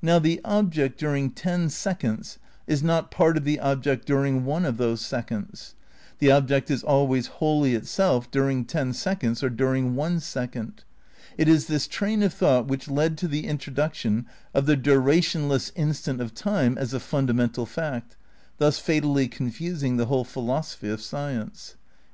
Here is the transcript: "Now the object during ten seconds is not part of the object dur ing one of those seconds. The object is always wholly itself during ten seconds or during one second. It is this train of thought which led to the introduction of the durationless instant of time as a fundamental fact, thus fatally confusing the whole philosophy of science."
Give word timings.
"Now 0.00 0.18
the 0.18 0.40
object 0.46 0.98
during 0.98 1.30
ten 1.32 1.68
seconds 1.68 2.38
is 2.66 2.82
not 2.82 3.10
part 3.10 3.36
of 3.36 3.44
the 3.44 3.60
object 3.60 4.06
dur 4.06 4.24
ing 4.24 4.46
one 4.46 4.64
of 4.64 4.78
those 4.78 5.02
seconds. 5.02 5.74
The 6.20 6.30
object 6.30 6.70
is 6.70 6.82
always 6.82 7.26
wholly 7.26 7.74
itself 7.74 8.30
during 8.30 8.64
ten 8.64 8.94
seconds 8.94 9.42
or 9.42 9.50
during 9.50 9.94
one 9.94 10.20
second. 10.20 10.84
It 11.36 11.48
is 11.48 11.66
this 11.66 11.86
train 11.86 12.22
of 12.22 12.32
thought 12.32 12.66
which 12.66 12.88
led 12.88 13.18
to 13.18 13.28
the 13.28 13.44
introduction 13.46 14.24
of 14.54 14.64
the 14.64 14.74
durationless 14.74 15.70
instant 15.74 16.22
of 16.22 16.32
time 16.32 16.78
as 16.78 16.94
a 16.94 16.98
fundamental 17.00 17.66
fact, 17.66 18.16
thus 18.56 18.78
fatally 18.78 19.28
confusing 19.28 19.98
the 19.98 20.06
whole 20.06 20.24
philosophy 20.24 20.88
of 20.88 21.02
science." 21.02 21.76